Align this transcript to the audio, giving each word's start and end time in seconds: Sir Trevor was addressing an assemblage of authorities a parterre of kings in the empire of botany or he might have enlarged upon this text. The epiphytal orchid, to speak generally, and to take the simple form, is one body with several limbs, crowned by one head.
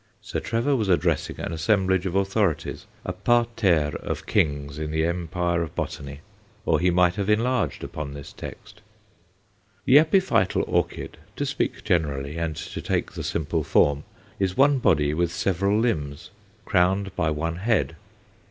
Sir 0.19 0.39
Trevor 0.39 0.75
was 0.75 0.89
addressing 0.89 1.39
an 1.39 1.53
assemblage 1.53 2.07
of 2.07 2.15
authorities 2.15 2.87
a 3.05 3.13
parterre 3.13 3.93
of 3.97 4.25
kings 4.25 4.79
in 4.79 4.89
the 4.89 5.05
empire 5.05 5.61
of 5.61 5.75
botany 5.75 6.21
or 6.65 6.79
he 6.79 6.89
might 6.89 7.17
have 7.17 7.29
enlarged 7.29 7.83
upon 7.83 8.15
this 8.15 8.33
text. 8.33 8.81
The 9.85 9.97
epiphytal 9.99 10.63
orchid, 10.65 11.19
to 11.35 11.45
speak 11.45 11.83
generally, 11.83 12.35
and 12.39 12.55
to 12.55 12.81
take 12.81 13.11
the 13.11 13.21
simple 13.23 13.63
form, 13.63 14.03
is 14.39 14.57
one 14.57 14.79
body 14.79 15.13
with 15.13 15.31
several 15.31 15.79
limbs, 15.79 16.31
crowned 16.65 17.15
by 17.15 17.29
one 17.29 17.57
head. 17.57 17.95